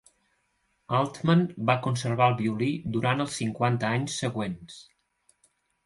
Altman 0.99 1.43
va 1.71 1.75
conservar 1.89 2.31
el 2.33 2.39
violí 2.41 2.71
durant 2.99 3.25
els 3.27 3.39
cinquanta 3.43 3.95
anys 3.99 4.21
següents. 4.27 4.85